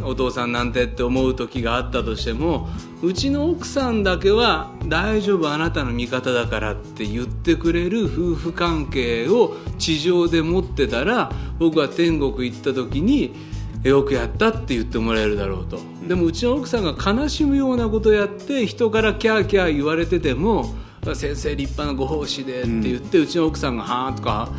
[0.04, 2.70] お父さんなんてって思う時があったとしても
[3.02, 13.36] うちの奥さんだけは大丈夫あなたの味方だからって言ってくれる夫婦関係を地上で持ってたら僕は天国行った時に
[13.84, 20.74] よくやったって言ってもらえるだろうと、でもうちの奥さんが悲しむようなことやって人からキャーキャー言われてても
[21.14, 24.50] 先生立派なご奉仕でって言って、うちの奥さんが「はあ」とか、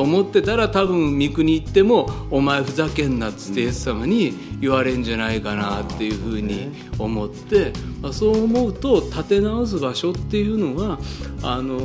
[0.00, 10.98] 思ってたら多分三国行っても「お前ふざけんな」っつってイエス様に言われんじゃないかなっていうふうに思って、まあ、そう思うと立て直す場所っていうのは
[11.42, 11.80] あの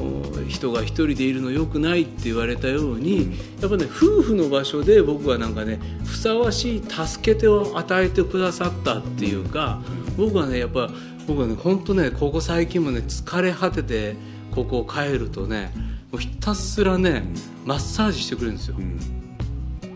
[0.48, 9.82] 人が一人でいるのよくないって言われたようにやっぱね夫婦の場所で僕はなんかねふさわしい助け手を与えてくださったっていうか
[10.16, 10.90] 僕はねやっぱ
[11.28, 14.16] 僕はね本当ねここ最近もね疲れ果てて
[14.52, 15.72] ここを帰るとね
[16.12, 17.24] もうひたすらね
[17.66, 18.76] マッサージしてくれるんですよ、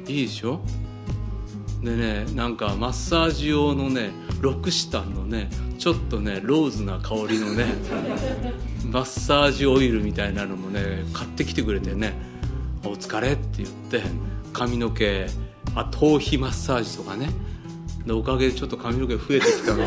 [0.07, 0.61] いいでしょ？
[1.81, 7.65] でねなんかマッサージ用のねロクシタンのねちょっとねローズな香りのね
[8.91, 12.13] マッサージオイルみたいなのもね買ってきてくれてね
[12.85, 14.03] 「お疲れ」って言って
[14.53, 15.25] 髪の毛
[15.73, 17.29] あ頭皮マッサージとかね。
[18.05, 19.83] でおかげでちょっと髪の毛増えてきたの、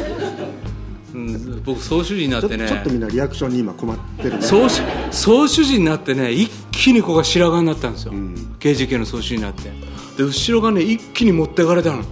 [1.14, 2.68] うん、僕総主事になってね。
[2.68, 4.42] ちょっとみんなリアクションに今困ってるね。
[4.42, 8.12] 総主総主事になってね一気にここが白髪になったんですよ、
[8.58, 9.70] KGK の総主事になって。
[10.16, 12.02] で後ろがね一気に持ってかれたの。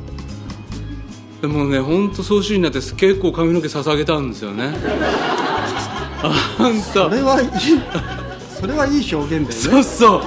[1.40, 4.72] でもね本当総主事になって結構髪の毛捧げたんですよね。
[6.22, 6.84] あんた。
[6.92, 7.48] それはいい。
[8.60, 9.50] それはいい表現だよね。
[9.50, 10.22] そうそう。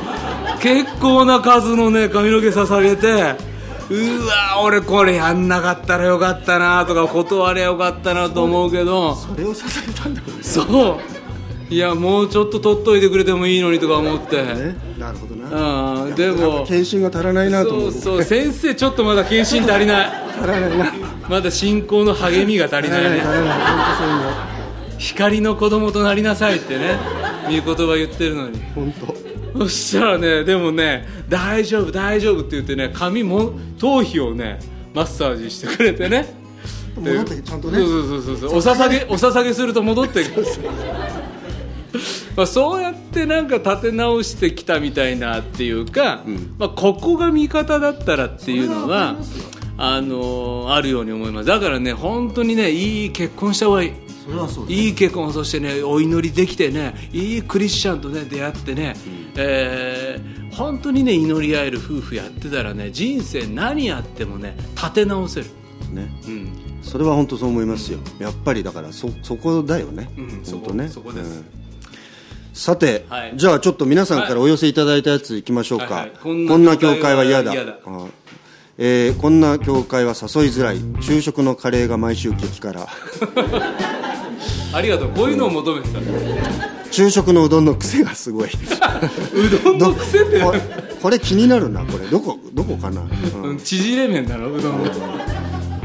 [0.62, 3.55] 結構な数のね髪の毛捧げて
[3.90, 10.44] うわ俺これやんなかったらよかったなとか断ればよかったなと思うけどそれを捧げたんだもんね。
[10.44, 11.16] そう。
[11.68, 14.76] いやもうちょっと取っといてくれてもいいのにとか思って、ね。
[15.00, 16.16] なるほどな。
[16.16, 20.08] でもか検診が足らないなと思そううそう先生ちょっとまだ検診足りない。
[20.40, 20.94] 足らないな。
[21.28, 23.24] まだ信仰の励みが足りないね。
[25.00, 26.98] 光の子供となりなさいってね
[27.50, 28.62] いう言葉言ってるのに。
[28.76, 29.25] 本当
[29.60, 30.44] そしたらね。
[30.44, 34.60] でもね大丈夫大丈夫って言ってね髪も頭皮をね
[34.94, 36.34] マッサージしてくれてね。
[36.96, 37.80] 戻ってちゃんとね。
[37.80, 40.24] そうそうそうそうお捧げお捧げすると戻って。
[40.24, 40.46] くる
[42.36, 46.24] まあそうやってなんか立て直してきたみたいなっていうか、
[46.58, 49.16] まあ、ここが味方だったらっていうのは
[49.78, 51.48] あのあるように思います。
[51.48, 53.92] だからね本当にねいい結婚した方がいい
[54.26, 58.96] それはそうだいい結婚そしてねお祈りできてねいいクリスチャンとね出会ってね、
[59.36, 65.48] えー本当にね祈り合える夫婦やってたらね人生何やってもね立て直せる、
[65.92, 66.10] ね。
[66.28, 66.50] うん、
[66.82, 68.00] それは本当そう思いますよ。
[68.20, 70.88] やっぱりだからそそこだよね、うん本当ね。
[70.88, 71.42] そこです。
[71.42, 71.46] ん。
[72.54, 73.34] さて、はい。
[73.36, 76.12] じゃあちょっと皆さんからお寄せいただいたやついきましょうか、はいはい。
[76.22, 77.54] こんな教会は嫌だ。
[77.54, 77.64] 嫌
[78.78, 80.16] えーこんな教会は誘い
[80.50, 80.78] づらい。
[81.02, 82.88] 昼食のカレーが毎週激辛
[84.76, 85.10] ありがとう。
[85.10, 86.00] こういうのを求めてた、
[86.92, 88.50] 昼食のうどんの癖がすごい。
[88.52, 90.42] うどんの癖って。
[90.42, 90.62] これ
[91.02, 92.06] これ気になるなこれ。
[92.08, 93.02] どこどこかな、
[93.44, 93.50] うん。
[93.52, 94.92] うん縮れ麺だろうどんの。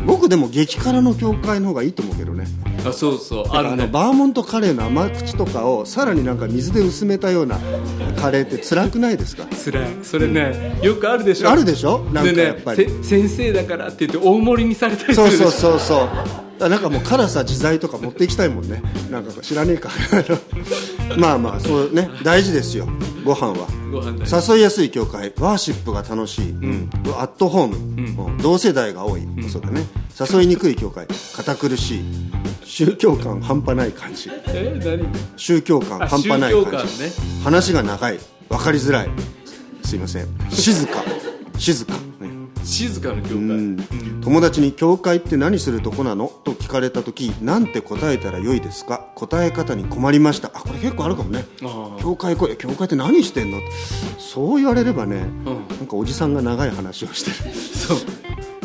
[0.07, 2.47] 僕でも激辛の教会の方がいいと思うけどね。
[2.87, 3.45] あそうそう。
[3.51, 3.89] ああのるね。
[3.93, 7.59] バーモントカレーの甘口とかをさらになんか水で薄めたような
[8.19, 9.45] カレーって辛くないですか？
[9.55, 9.89] つらい。
[10.03, 11.51] それねよくあるでしょ。
[11.51, 11.99] あるでしょ？
[12.13, 15.51] なんかでやっぱり、ねせ先生だからって言って大盛りにされたりすそうるでしょ。
[15.51, 16.09] そうそうそう
[16.69, 18.83] なんかもう辛さ自在とか持っていきたいもんね。
[19.11, 19.91] なんか知らねえか。
[21.17, 22.11] まあまあそうね。
[22.23, 22.87] 大事ですよ。
[23.25, 23.67] ご飯は。
[23.91, 25.33] ご飯誘いやすい教会。
[25.39, 26.91] ワーシップが楽しい、うん。
[27.19, 28.39] アットホーム、うん。
[28.39, 29.85] 同世代が多い、そうだね。
[30.19, 31.07] 誘いにくい教会。
[31.35, 32.03] 堅苦しい。
[32.65, 34.31] 宗教感半端ない感じ。
[34.49, 35.07] え何？
[35.37, 37.13] 宗教感あ半端ない感じ、観ね。
[37.43, 38.19] 話が長い。
[38.49, 39.11] 分かりづらい。
[39.83, 40.27] すいません。
[40.51, 41.03] 静か。
[41.59, 42.30] 静か、ね
[42.65, 44.21] 静かな教会、うん。
[44.23, 49.07] 友達に「教会って何するとこなの?」と聞かれた時なんて答えたらよいですか？
[49.15, 50.49] 答え方に困りました。
[50.55, 51.47] あこれ結構あるかもね。
[51.63, 53.59] あ教会来い教会って何してんの？
[54.19, 55.77] そう言われればね、うん。
[55.79, 57.55] なんかおじさんが長い話をしてる。
[57.55, 57.99] そう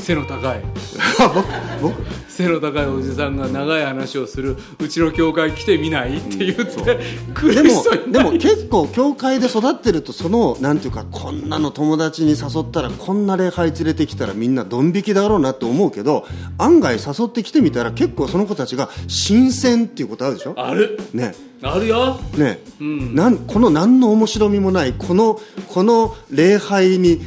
[0.05, 0.61] 背の高い。
[1.81, 2.25] 僕僕？
[2.35, 6.99] 背の高いおじさんが長い話をするうちの教会来てみないって言って
[7.33, 16.25] 来でもる人いでも結構教会で育ってるとそのなんていうかこんなの友達に誘ったらこんな礼拝連れてきたらみんなドン引きだろうなって思うけど
[16.57, 20.55] 案外誘ってきてみたら結構その子たちが新鮮っていうことあるでしょ？
[20.57, 20.99] ある。
[21.13, 21.33] ね。
[21.61, 22.19] あるよ。
[22.35, 23.15] ね、ん。
[23.15, 25.39] なんこの何の面白みもないこの
[25.69, 27.21] この礼拝に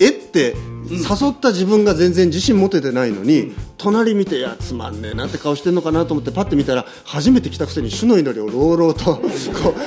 [0.00, 0.54] えって
[0.90, 9.22] 誘った自分が全然自信持ててないのに、隣見ていやつまんねえなって顔してんのかなと思ってパッて見たら初めて来たくせに主の祈りを朗々とこ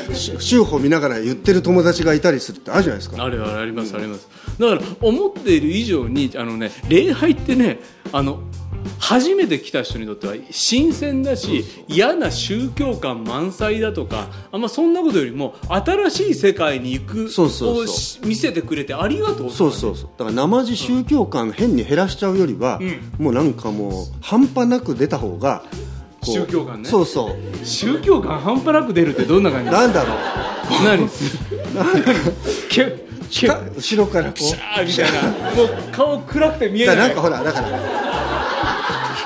[0.09, 3.23] うし宗法見ながら言ってる友達がいたりするってあるじゃないですか。
[3.23, 4.27] あるあるありますあります。
[4.57, 7.79] だから思っている以上にあのね礼拝ってね
[8.13, 8.39] あの
[8.99, 20.09] 初めて来た人にとっては新鮮だし嫌な宗教感満載だとかあんまそんなことよりも新しい世界に行くそうそをし見せてくれてありがとうそうそうそう。
[20.17, 22.79] だから生地宗教感変に減らしちゃうよりは、
[23.19, 23.80] もうなんかもう
[24.21, 25.63] 半端なく出た方が
[26.23, 26.89] 宗教観ね。
[26.89, 27.65] そうそう。
[27.65, 29.71] 宗教感半端なく出るってどんな感じ？
[29.71, 30.17] なんだろう。
[30.83, 31.09] 何？
[32.69, 35.55] キュッキュかッ 後ろからこうシャーみたいな。
[35.55, 37.79] もう顔暗くて見えなだからないんかほらだから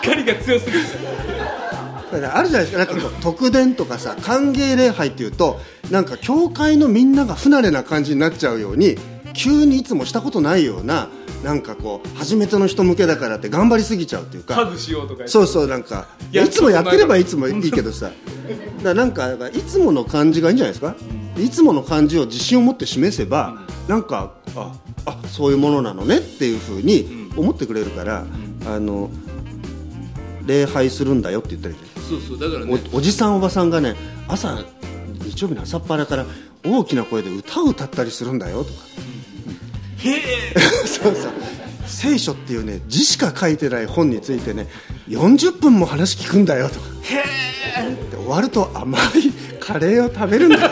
[0.02, 0.84] 光が強すぎる。
[2.34, 2.78] あるじゃないですか。
[2.78, 5.60] なんか特典とかさ歓迎礼拝っていうと
[5.91, 8.98] なんか教会のみんなが不慣れな感じになっちゃうように
[9.34, 11.10] 急にいつもしたことないような
[11.46, 14.56] なんかこう初めての人向けだからって頑張りすぎちゃうっていうか。
[14.56, 16.08] ハグしようとかそうそうなんか。
[16.32, 18.12] いつもやってればいつもいいけどさ。
[18.82, 20.96] だなんかいつもの感じがいいんじゃないですか？
[21.38, 24.74] いつもの感じを自信を持って示せばなんかあ
[25.06, 28.26] あそういうものなのねっていうふうに思ってくれるから
[28.66, 29.12] あの
[30.48, 32.80] 礼拝するんだよって言ったらいいそうそうだからね。
[32.92, 33.96] おおじさんおばさんがね
[34.28, 34.58] 朝
[35.22, 36.26] 日曜日の朝っぱらから
[36.66, 38.80] 大きな声で歌を歌ったりするんだよとか
[40.10, 41.32] へえ そうそう。
[41.88, 44.68] 聖書っていうね字しか書いてない本についてね
[45.08, 46.88] 40分も話聞くんだよとか。
[48.12, 49.02] で終わると甘い
[49.60, 50.72] カレーを食べるんだよ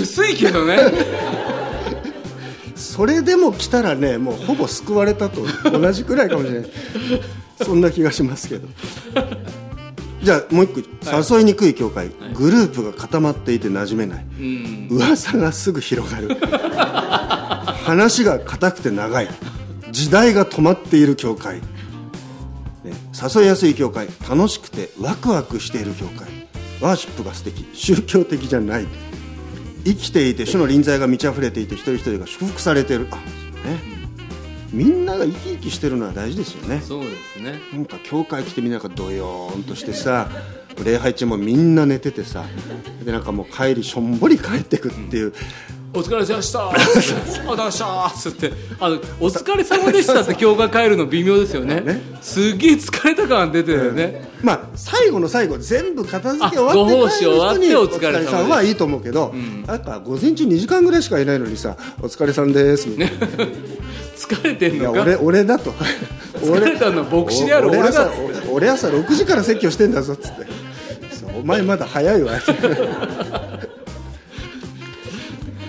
[0.00, 0.78] 薄いけどね。
[2.74, 6.70] それでも来たらねもうほぼ救われたと同じくらいかもしれない。
[7.64, 8.68] そんな気がしますけど
[10.28, 10.84] じゃあもう一
[11.30, 14.88] 個誘いにくい教会、グループが固まっていて馴染めない、うん。
[14.90, 16.36] 噂がすぐ広がる。
[17.86, 19.28] 話が硬くて長い。
[19.90, 21.60] 時代が止まっている教会、
[22.84, 22.92] ね、
[23.34, 24.06] 誘いやすい教会。
[24.28, 26.28] 楽しくてワクワクしている教会。
[26.82, 27.64] ワーシップが素敵。
[27.72, 28.86] 宗教的じゃない。
[29.86, 33.08] 生きていて主の臨在が満ち溢れていて一人一人が祝福されている。
[33.10, 33.97] あそうね
[34.72, 36.80] みんなが生き生きしてるのは大事ですよね。
[36.80, 37.60] そうですね。
[37.72, 40.28] なんか教会来てみんながドヨーンとしてさ
[40.84, 42.44] 礼拝中もみんな寝ててさ
[43.04, 45.32] でなんかもう帰りしょんぼり帰ってくっていう、
[45.94, 46.70] お疲れ様でした。
[46.76, 48.10] つってお疲れ様でした。
[48.10, 51.80] つってあのお疲れ様でしたって教会帰るの微妙ですよね。
[51.80, 52.00] ね。
[52.20, 58.62] すげえ疲れた感出てるよね、まあ最後の最後全部片付け終わってあご奉仕終わってお疲れ様は。
[58.62, 59.34] いいと思うけど、
[59.66, 63.26] やっぱ午前中2時間ぐらいしかいないのにさ「お疲れさんです」みたいな
[64.18, 65.02] 疲れてんのか？
[65.02, 65.72] 俺俺だと。
[66.38, 70.46] 疲れたのは牧師である俺だ俺俺朝6時から説教してんだぞっつって。
[71.12, 72.32] そうお前まだ早いわ。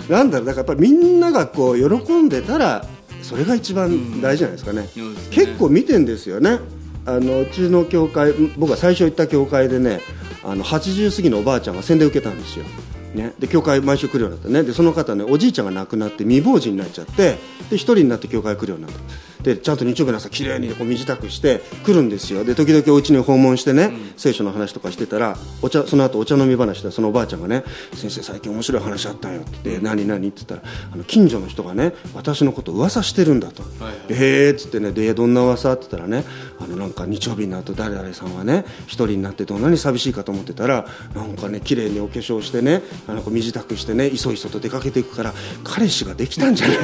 [0.09, 2.85] なんだろうだからやっぱりみんながこう喜んでたら
[3.21, 5.35] それが一番大事じゃないですかね,、そうですね。
[5.35, 6.59] 結構見てんですよね。
[7.05, 10.01] あのうちの教会僕が最初行った教会でね
[10.43, 12.65] あの80過ぎのおばあちゃんが洗礼受けたんですよ
[13.13, 14.49] ね、で教会毎週来るようになった。
[14.49, 14.63] ね。
[14.63, 17.37] でその方ねおじいちゃんが亡くなって未亡人になっちゃって
[17.69, 19.01] で一人になって教会来るようになった。
[19.43, 22.43] でちゃんと日曜日の朝きれいにこう身支度して来るんですよ。
[22.43, 27.63] で時々お家に訪問してね、聖書の話とかしてたらお茶その後お茶飲み話でそのおばあちゃんがね
[27.95, 34.07] 「先生最近面白い話あったんよ」って言って「何何?」って言ったらあの近所の人がね私のこと噂してるんだと「はいはい。
[34.09, 36.25] でへえ」っつってね「でどんな噂?」って言ったらね
[36.59, 46.83] あのなんか日曜日になると誰々さんはね一人になってどんなに寂しいかと思ってたらなんかね綺麗にお化粧してねあのこう身支度してねいそいそと出かけていくから彼氏ができたんじゃないか。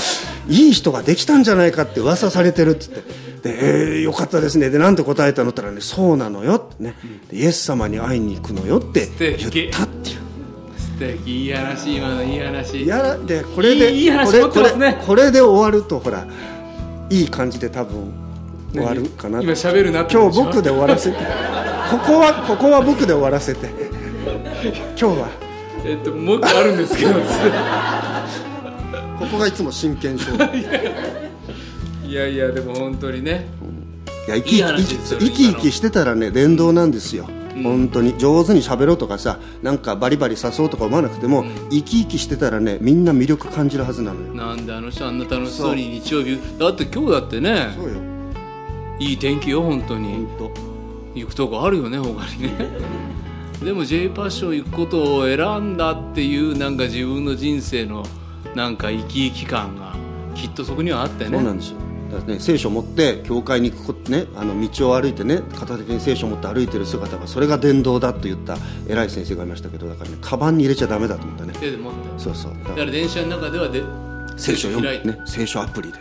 [0.48, 3.30] いい人ができたんじゃないかって噂されてるって言って。
[3.40, 4.70] で、えーよかったですね。
[4.70, 6.94] でなんて答えたのって言ったらねそうなのよってね。
[7.30, 10.16] でイエス様に会いに行くのよって言ったっていう。
[10.76, 11.46] 素敵。
[11.46, 12.82] いい話今のいい話。
[12.82, 16.26] いやでこれでいいいい話これこれこれで終わるとほら
[17.08, 18.12] いい感じで多分
[18.72, 21.16] 終わるかな今喋るな今日僕で終わらせて。
[21.90, 23.68] ここはここは僕で終わらせて。
[24.96, 25.28] 今日は。
[25.84, 27.14] えっともっとあるんですけど。
[29.18, 30.38] ここがいつも真剣勝負
[32.10, 33.46] いいやいやでも本当にね。
[34.26, 34.74] や生き生
[35.30, 37.28] き生きしてたらね伝道なんですよ、
[37.62, 38.18] 本当に。
[38.18, 44.34] 上手に喋ろうとかさなんかバリバリ誘おうとか思わなくても、生き生きしてたらねみんな魅力感じるはずなのよ。
[44.34, 47.94] なんであの人あんな楽しそうに日曜日だって今日だってねそうよ。
[48.98, 50.26] いい天気よ本当に。
[50.36, 50.50] 本
[51.14, 52.50] 行くとこあるよね他にね。
[53.62, 58.04] でも J パッション行くことを選んだっていうなんか自分の人生の
[58.56, 59.94] なんか生き生き感が
[60.34, 61.30] きっとそこにはあってね。
[61.30, 68.56] そうなんですよね、聖書を持って教会に行くことねあの道を歩いてね片手に聖書を持って歩いてる姿がそれが伝道だと言った
[68.88, 71.52] 偉い先生がいましたけどだからねカバンに入れちゃダメだと思ったね。
[71.60, 71.98] 手で持って。
[72.18, 72.52] そうそう。
[72.52, 73.82] だかだからら電車の中ではで
[74.36, 75.98] 聖書を読む、ね、聖書アプリで。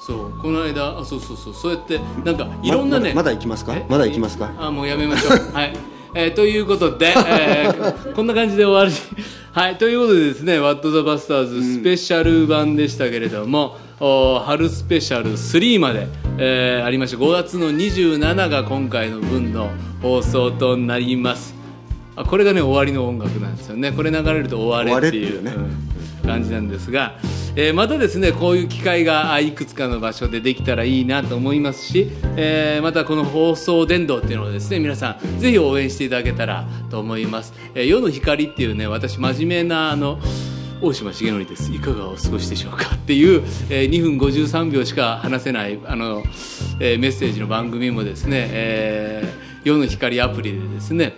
[0.00, 0.38] そう。
[0.40, 1.54] この間あそうそうそう。
[1.54, 3.76] そうやってなんかいろんなね、ままだ行きますか？
[3.76, 3.84] え？
[3.88, 4.52] まだ行きますか？
[4.58, 5.30] あもうやめましょう。
[5.54, 5.76] はい、
[6.14, 9.18] えーということで、えーこんな感じで終わり。
[9.52, 9.78] はい。
[9.78, 16.08] ということでですね「ワット・ザ・バスターズ」スペシャル版でしたけれども、お春スペシャル3まで、
[16.38, 21.54] えーありまして5月の27が今回の分の放送となります。
[22.16, 23.92] あこれがね終わりの音楽なんですよね。
[23.92, 25.52] これ流れると終われっていうね。
[25.52, 25.90] うん
[26.30, 27.18] 感じなんですが、
[27.56, 40.20] えー、またですねこういう機会がいくつかの場所でできたらいいなと思いますし、えー、またこの放送伝道っていうのをですね皆さんぜひ応援していただけたらと思います、えー、世の光っていうね私真面目なあの
[40.82, 41.70] 大島重則です。
[41.72, 46.22] いかがお過ごしでしょうかっていう、えー、2分53秒しか話せないあの、
[46.80, 51.12] えー、メッセージの番組もですね、えー、世の光アプリでですね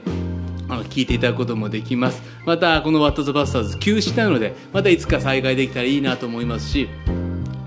[0.69, 2.23] あの聞いていただくこともできます。
[2.45, 6.89] またこの「ワット・ザ・バスターズ」休止なのでまたいつか再開できたらいいなと思いますし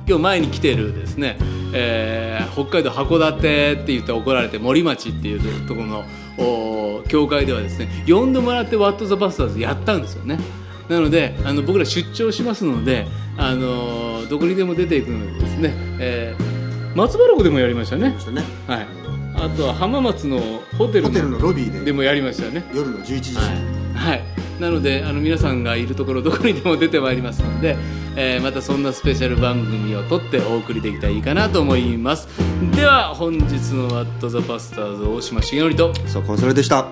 [0.05, 1.37] 今日前に来てるですね、
[1.73, 10.64] えー、北海道函館って言って怒られて森町っていうところの教会ではですね呼んでもらって「ワット・ザ・バスターズ」やったんですよね。
[10.89, 13.07] なのであの僕ら出張しますので、
[13.37, 18.09] あのどこにでも出ていくのでですね、えー、松原湖でもやりましたね。
[18.09, 18.43] ね。
[18.67, 18.87] はい、
[19.35, 20.39] あとは浜松の
[20.77, 21.85] ホテルのロビーで。
[21.85, 22.63] でもやりましたね。
[22.73, 23.55] 夜の11時、はい、
[23.93, 24.23] はい、
[24.59, 27.77] なのであの皆さんがいるところどこにでも出てまいりますので、
[28.15, 32.27] えー、またそんなスペシャル番組を撮ってお送りできたらいいかなと思います。
[32.75, 35.93] では本日の「ワット・ザ・パスターズ」大島重則と。
[36.07, 36.87] そうコンソレでした。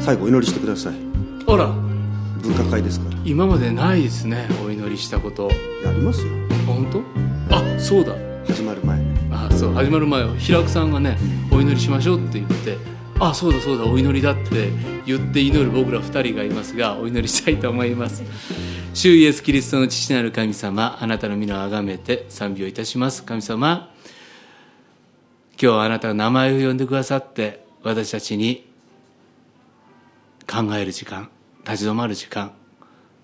[0.00, 0.94] 最後お祈りしてください。
[1.48, 1.85] あら
[2.46, 3.18] 文化会ですから。
[3.24, 5.50] 今までないですねお祈りしたこと。
[5.84, 6.32] やりますよ。
[6.66, 7.02] 本当？
[7.54, 8.14] あそうだ。
[8.46, 11.18] 始まる前ねあそう始まる前平久さんがね
[11.50, 12.78] お祈りしましょうって言って
[13.18, 14.70] あそうだそうだお祈りだって
[15.04, 18.22] 言って祈る僕ら2人がいますがお祈りしたいと思います。
[18.94, 23.24] 主イエスキリストの父なる神様あなたの皆をあがめて賛美をいたします。
[23.24, 23.92] 神様
[25.60, 28.70] 今日あなたが名前を呼んでくださって私たちに
[30.46, 31.28] 考える時間
[31.66, 32.52] 立ち止まる時間。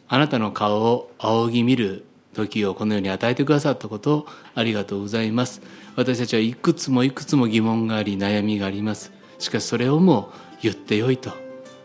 [0.09, 5.63] あなたの顔を仰ぎ見る時をこのように与えてくださったことをありがとうございます。
[5.97, 9.13] 私たちはいくつもいくつも疑問があり悩みがあります。
[9.39, 11.33] しかしそれをもう言ってよいと。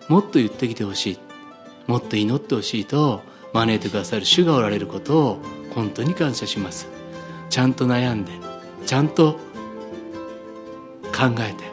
[0.09, 1.19] もっと言ってきてほしい。
[1.85, 3.21] もっと祈ってほしいと
[3.53, 5.41] 招いてくださる主がおられることを
[5.73, 6.87] 本当に感謝します。
[7.49, 8.31] ちゃんと悩んで
[8.85, 9.33] ちゃんと
[11.15, 11.63] 考えて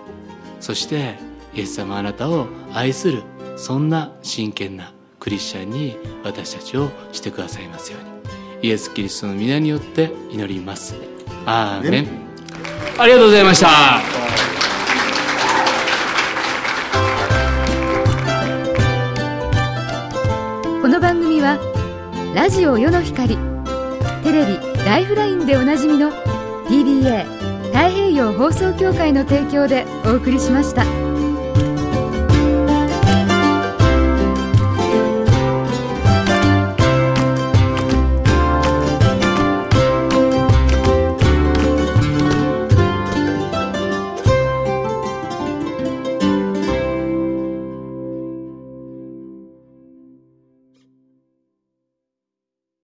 [0.60, 1.16] そして
[1.54, 3.22] イエス様あなたを愛する
[3.56, 8.68] そんな真剣なクリスチャンに私たちをしてくださいますように。
[8.68, 10.94] イエス・キリストの皆によって祈ります。
[11.46, 12.08] アーメン。
[12.98, 14.00] ありがとうございました。
[20.80, 21.58] この番組は
[22.34, 23.36] ラジオ世の光
[24.22, 26.10] テレビ「ライフライン」でおなじみの
[26.68, 27.24] PBA
[27.66, 31.03] 太平洋放送協会の提供でお送りしました。